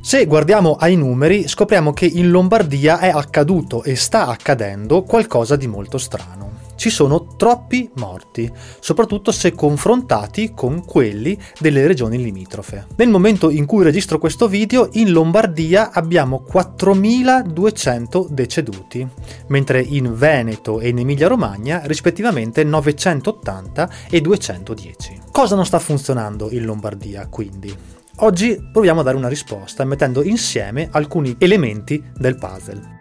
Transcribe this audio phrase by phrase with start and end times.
[0.00, 5.66] Se guardiamo ai numeri scopriamo che in Lombardia è accaduto e sta accadendo qualcosa di
[5.66, 6.48] molto strano.
[6.76, 12.86] Ci sono troppi morti, soprattutto se confrontati con quelli delle regioni limitrofe.
[12.96, 19.06] Nel momento in cui registro questo video, in Lombardia abbiamo 4.200 deceduti,
[19.48, 25.20] mentre in Veneto e in Emilia-Romagna rispettivamente 980 e 210.
[25.32, 27.97] Cosa non sta funzionando in Lombardia, quindi?
[28.20, 32.96] Oggi proviamo a dare una risposta mettendo insieme alcuni elementi del puzzle.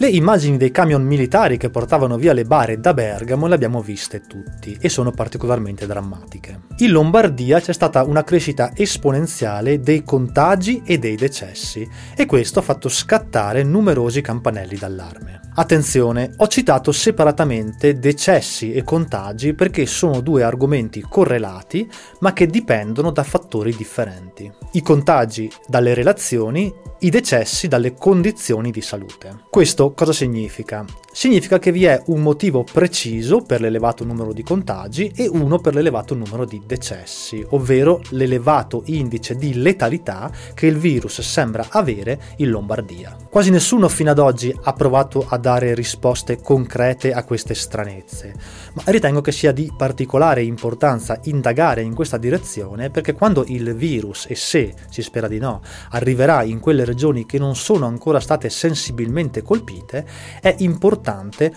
[0.00, 4.20] Le immagini dei camion militari che portavano via le bare da Bergamo le abbiamo viste
[4.20, 6.60] tutti e sono particolarmente drammatiche.
[6.76, 12.62] In Lombardia c'è stata una crescita esponenziale dei contagi e dei decessi e questo ha
[12.62, 15.47] fatto scattare numerosi campanelli d'allarme.
[15.58, 21.90] Attenzione, ho citato separatamente decessi e contagi perché sono due argomenti correlati
[22.20, 24.48] ma che dipendono da fattori differenti.
[24.74, 29.46] I contagi dalle relazioni, i decessi dalle condizioni di salute.
[29.50, 30.84] Questo cosa significa?
[31.18, 35.74] Significa che vi è un motivo preciso per l'elevato numero di contagi e uno per
[35.74, 42.50] l'elevato numero di decessi, ovvero l'elevato indice di letalità che il virus sembra avere in
[42.50, 43.16] Lombardia.
[43.28, 48.34] Quasi nessuno fino ad oggi ha provato a dare risposte concrete a queste stranezze,
[48.74, 54.26] ma ritengo che sia di particolare importanza indagare in questa direzione perché quando il virus,
[54.28, 58.48] e se si spera di no, arriverà in quelle regioni che non sono ancora state
[58.50, 60.06] sensibilmente colpite,
[60.40, 61.06] è importante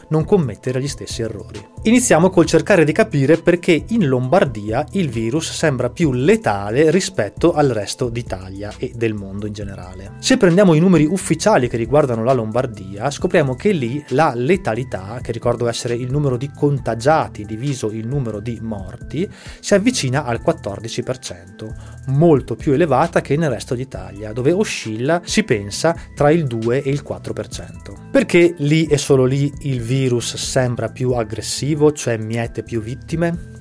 [0.10, 1.70] non commettere gli stessi errori.
[1.84, 7.70] Iniziamo col cercare di capire perché in Lombardia il virus sembra più letale rispetto al
[7.70, 10.12] resto d'Italia e del mondo in generale.
[10.20, 15.32] Se prendiamo i numeri ufficiali che riguardano la Lombardia, scopriamo che lì la letalità, che
[15.32, 19.28] ricordo essere il numero di contagiati diviso il numero di morti,
[19.60, 21.74] si avvicina al 14%,
[22.10, 26.92] molto più elevata che nel resto d'Italia, dove oscilla, si pensa, tra il 2 e
[26.92, 28.10] il 4%.
[28.12, 31.92] Perché lì e solo lì il virus sembra più aggressivo?
[31.92, 33.61] cioè miete più vittime?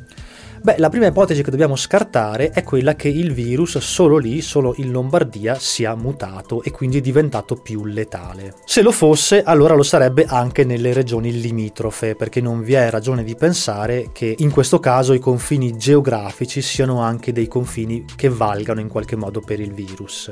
[0.63, 4.75] Beh, la prima ipotesi che dobbiamo scartare è quella che il virus solo lì, solo
[4.77, 8.57] in Lombardia, sia mutato e quindi diventato più letale.
[8.67, 13.25] Se lo fosse, allora lo sarebbe anche nelle regioni limitrofe, perché non vi è ragione
[13.25, 18.81] di pensare che in questo caso i confini geografici siano anche dei confini che valgano
[18.81, 20.31] in qualche modo per il virus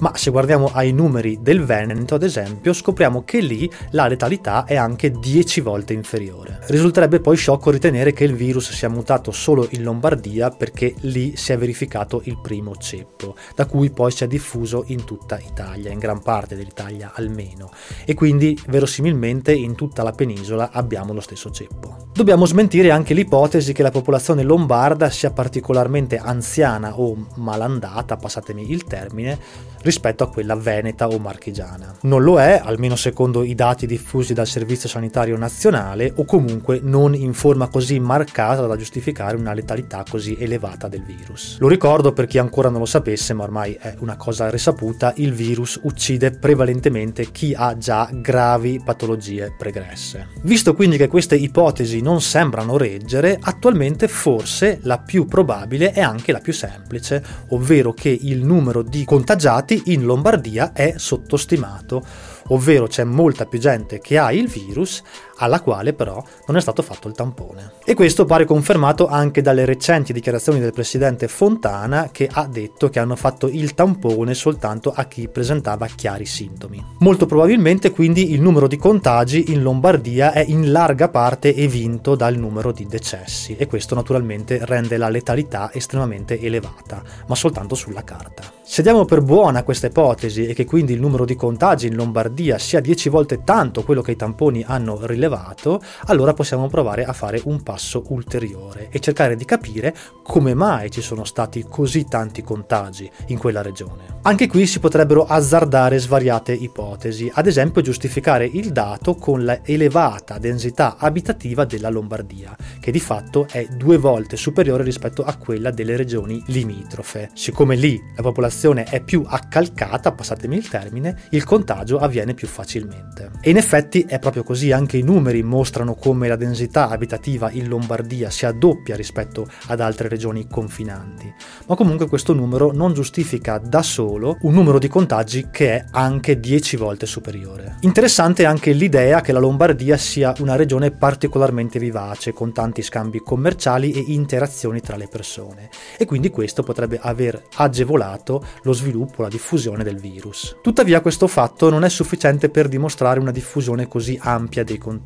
[0.00, 4.76] ma se guardiamo ai numeri del Veneto, ad esempio, scopriamo che lì la letalità è
[4.76, 6.58] anche 10 volte inferiore.
[6.66, 11.52] Risulterebbe poi sciocco ritenere che il virus sia mutato solo in Lombardia perché lì si
[11.52, 15.98] è verificato il primo ceppo, da cui poi si è diffuso in tutta Italia, in
[15.98, 17.70] gran parte dell'Italia almeno,
[18.04, 22.08] e quindi verosimilmente in tutta la penisola abbiamo lo stesso ceppo.
[22.12, 28.84] Dobbiamo smentire anche l'ipotesi che la popolazione lombarda sia particolarmente anziana o malandata, passatemi il
[28.84, 29.38] termine,
[29.82, 31.96] rispetto a quella veneta o marchigiana.
[32.02, 37.14] Non lo è, almeno secondo i dati diffusi dal Servizio Sanitario Nazionale, o comunque non
[37.14, 41.58] in forma così marcata da giustificare una letalità così elevata del virus.
[41.58, 45.32] Lo ricordo per chi ancora non lo sapesse, ma ormai è una cosa risaputa, il
[45.32, 50.28] virus uccide prevalentemente chi ha già gravi patologie pregresse.
[50.42, 56.32] Visto quindi che queste ipotesi non sembrano reggere, attualmente forse la più probabile è anche
[56.32, 62.02] la più semplice, ovvero che il numero di contagiati infatti in Lombardia è sottostimato,
[62.48, 65.02] ovvero c'è molta più gente che ha il virus
[65.40, 67.72] alla quale però non è stato fatto il tampone.
[67.84, 72.98] E questo pare confermato anche dalle recenti dichiarazioni del presidente Fontana che ha detto che
[72.98, 76.84] hanno fatto il tampone soltanto a chi presentava chiari sintomi.
[76.98, 82.36] Molto probabilmente quindi il numero di contagi in Lombardia è in larga parte evinto dal
[82.36, 88.58] numero di decessi e questo naturalmente rende la letalità estremamente elevata, ma soltanto sulla carta.
[88.62, 92.56] Se diamo per buona questa ipotesi e che quindi il numero di contagi in Lombardia
[92.56, 97.12] sia 10 volte tanto quello che i tamponi hanno rilevato, elevato, allora possiamo provare a
[97.12, 102.42] fare un passo ulteriore e cercare di capire come mai ci sono stati così tanti
[102.42, 104.18] contagi in quella regione.
[104.22, 110.96] Anche qui si potrebbero azzardare svariate ipotesi, ad esempio giustificare il dato con l'elevata densità
[110.98, 116.42] abitativa della Lombardia, che di fatto è due volte superiore rispetto a quella delle regioni
[116.46, 117.30] limitrofe.
[117.34, 123.30] Siccome lì la popolazione è più accalcata, passatemi il termine, il contagio avviene più facilmente.
[123.40, 127.50] E in effetti è proprio così anche i numeri numeri mostrano come la densità abitativa
[127.50, 131.32] in Lombardia sia doppia rispetto ad altre regioni confinanti,
[131.66, 136.40] ma comunque questo numero non giustifica da solo un numero di contagi che è anche
[136.40, 137.76] 10 volte superiore.
[137.80, 143.92] Interessante anche l'idea che la Lombardia sia una regione particolarmente vivace, con tanti scambi commerciali
[143.92, 145.68] e interazioni tra le persone,
[145.98, 150.56] e quindi questo potrebbe aver agevolato lo sviluppo, la diffusione del virus.
[150.62, 154.99] Tuttavia questo fatto non è sufficiente per dimostrare una diffusione così ampia dei contagi,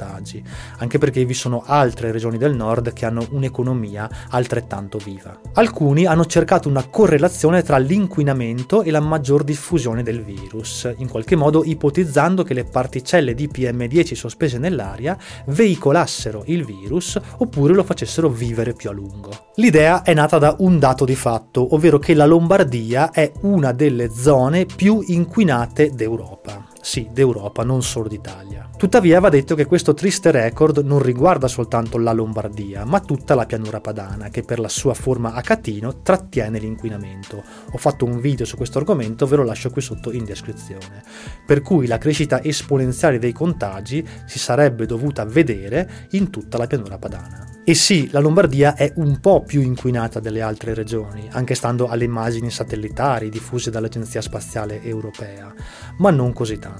[0.78, 5.38] anche perché vi sono altre regioni del nord che hanno un'economia altrettanto viva.
[5.54, 11.36] Alcuni hanno cercato una correlazione tra l'inquinamento e la maggior diffusione del virus, in qualche
[11.36, 18.28] modo ipotizzando che le particelle di PM10 sospese nell'aria veicolassero il virus oppure lo facessero
[18.28, 19.50] vivere più a lungo.
[19.56, 24.10] L'idea è nata da un dato di fatto, ovvero che la Lombardia è una delle
[24.10, 28.68] zone più inquinate d'Europa sì, d'Europa, non solo d'Italia.
[28.76, 33.46] Tuttavia va detto che questo triste record non riguarda soltanto la Lombardia, ma tutta la
[33.46, 37.42] pianura padana, che per la sua forma a catino trattiene l'inquinamento.
[37.72, 41.02] Ho fatto un video su questo argomento, ve lo lascio qui sotto in descrizione.
[41.46, 46.98] Per cui la crescita esponenziale dei contagi si sarebbe dovuta vedere in tutta la pianura
[46.98, 47.54] padana.
[47.66, 52.04] E sì, la Lombardia è un po' più inquinata delle altre regioni, anche stando alle
[52.04, 55.50] immagini satellitari diffuse dall'Agenzia Spaziale Europea,
[55.96, 56.73] ma non così tanto.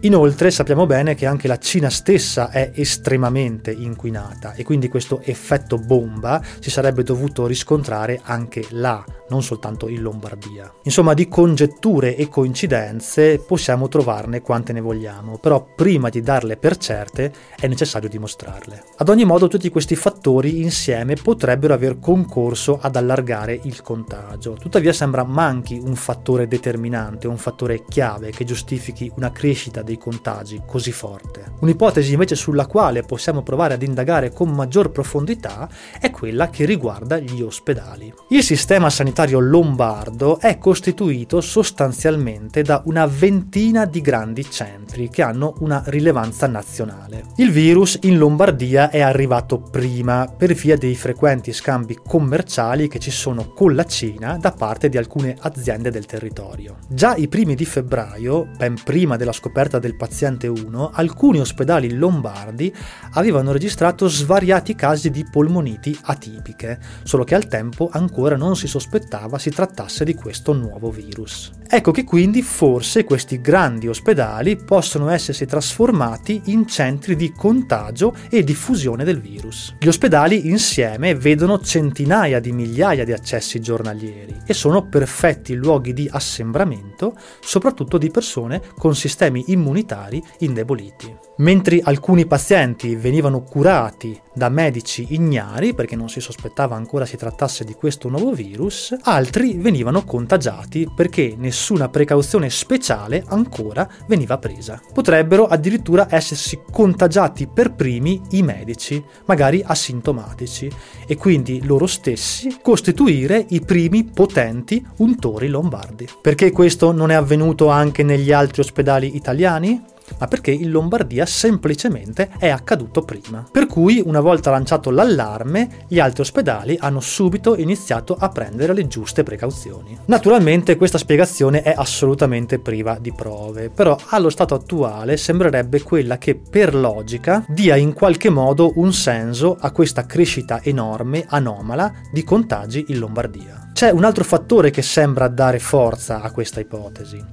[0.00, 5.76] Inoltre sappiamo bene che anche la Cina stessa è estremamente inquinata e quindi questo effetto
[5.78, 10.72] bomba si sarebbe dovuto riscontrare anche là, non soltanto in Lombardia.
[10.84, 16.76] Insomma, di congetture e coincidenze possiamo trovarne quante ne vogliamo, però prima di darle per
[16.76, 18.84] certe è necessario dimostrarle.
[18.96, 24.54] Ad ogni modo tutti questi fattori insieme potrebbero aver concorso ad allargare il contagio.
[24.54, 30.62] Tuttavia sembra manchi un fattore determinante, un fattore chiave che giustifichi una crescita dei contagi
[30.66, 31.52] così forte.
[31.60, 35.68] Un'ipotesi invece sulla quale possiamo provare ad indagare con maggior profondità
[36.00, 38.12] è quella che riguarda gli ospedali.
[38.30, 45.54] Il sistema sanitario lombardo è costituito sostanzialmente da una ventina di grandi centri che hanno
[45.60, 47.26] una rilevanza nazionale.
[47.36, 53.12] Il virus in Lombardia è arrivato prima per via dei frequenti scambi commerciali che ci
[53.12, 56.78] sono con la Cina da parte di alcune aziende del territorio.
[56.88, 62.74] Già i primi di febbraio, ben prima della scoperta del paziente 1, alcuni ospedali lombardi
[63.12, 69.38] avevano registrato svariati casi di polmoniti atipiche, solo che al tempo ancora non si sospettava
[69.38, 71.57] si trattasse di questo nuovo virus.
[71.70, 78.42] Ecco che quindi forse questi grandi ospedali possono essersi trasformati in centri di contagio e
[78.42, 79.76] diffusione del virus.
[79.78, 86.08] Gli ospedali insieme vedono centinaia di migliaia di accessi giornalieri e sono perfetti luoghi di
[86.10, 91.14] assembramento, soprattutto di persone con sistemi immunitari indeboliti.
[91.36, 97.64] Mentre alcuni pazienti venivano curati da medici ignari, perché non si sospettava ancora si trattasse
[97.64, 104.80] di questo nuovo virus, altri venivano contagiati perché nessuna precauzione speciale ancora veniva presa.
[104.94, 110.70] Potrebbero addirittura essersi contagiati per primi i medici, magari asintomatici,
[111.06, 116.08] e quindi loro stessi costituire i primi potenti untori lombardi.
[116.22, 119.96] Perché questo non è avvenuto anche negli altri ospedali italiani?
[120.18, 123.46] Ma perché in Lombardia semplicemente è accaduto prima.
[123.50, 128.86] Per cui, una volta lanciato l'allarme, gli altri ospedali hanno subito iniziato a prendere le
[128.86, 129.96] giuste precauzioni.
[130.06, 136.34] Naturalmente questa spiegazione è assolutamente priva di prove, però allo stato attuale sembrerebbe quella che
[136.34, 142.86] per logica dia in qualche modo un senso a questa crescita enorme, anomala, di contagi
[142.88, 143.70] in Lombardia.
[143.72, 147.24] C'è un altro fattore che sembra dare forza a questa ipotesi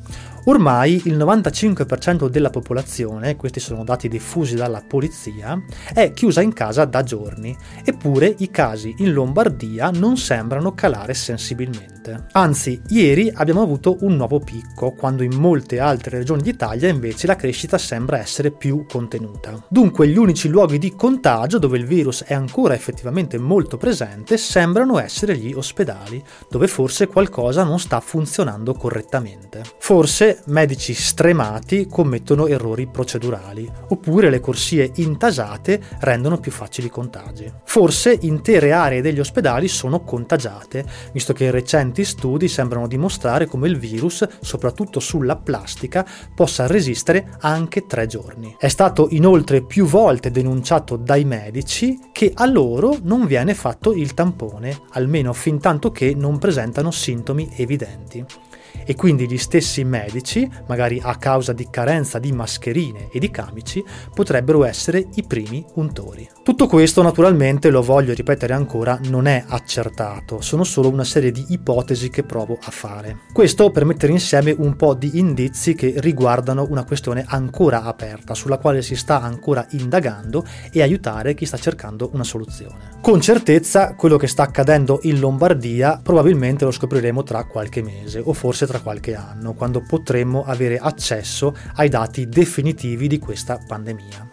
[0.47, 5.59] Ormai il 95% della popolazione, questi sono dati diffusi dalla polizia,
[5.91, 11.93] è chiusa in casa da giorni, eppure i casi in Lombardia non sembrano calare sensibilmente.
[12.33, 17.35] Anzi, ieri abbiamo avuto un nuovo picco, quando in molte altre regioni d'Italia invece la
[17.35, 19.65] crescita sembra essere più contenuta.
[19.67, 24.99] Dunque gli unici luoghi di contagio dove il virus è ancora effettivamente molto presente sembrano
[24.99, 29.63] essere gli ospedali, dove forse qualcosa non sta funzionando correttamente.
[29.79, 37.51] Forse medici stremati commettono errori procedurali, oppure le corsie intasate rendono più facili i contagi.
[37.63, 43.77] Forse intere aree degli ospedali sono contagiate, visto che recenti studi sembrano dimostrare come il
[43.77, 48.55] virus, soprattutto sulla plastica, possa resistere anche tre giorni.
[48.57, 54.13] È stato inoltre più volte denunciato dai medici che a loro non viene fatto il
[54.13, 58.25] tampone, almeno fin tanto che non presentano sintomi evidenti
[58.85, 63.83] e quindi gli stessi medici, magari a causa di carenza di mascherine e di camici,
[64.13, 66.27] potrebbero essere i primi untori.
[66.43, 71.45] Tutto questo naturalmente, lo voglio ripetere ancora, non è accertato, sono solo una serie di
[71.49, 73.19] ipotesi che provo a fare.
[73.33, 78.57] Questo per mettere insieme un po' di indizi che riguardano una questione ancora aperta, sulla
[78.57, 82.93] quale si sta ancora indagando e aiutare chi sta cercando una soluzione.
[83.01, 88.33] Con certezza quello che sta accadendo in Lombardia probabilmente lo scopriremo tra qualche mese o
[88.33, 94.29] forse tra qualche anno, quando potremmo avere accesso ai dati definitivi di questa pandemia.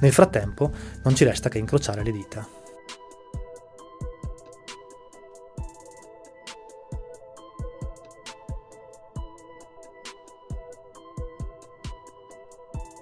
[0.00, 0.72] Nel frattempo
[1.02, 2.63] non ci resta che incrociare le dita.